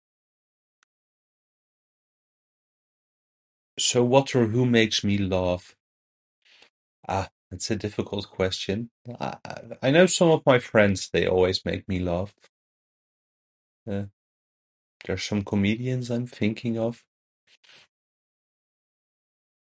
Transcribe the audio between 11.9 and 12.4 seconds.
me laugh.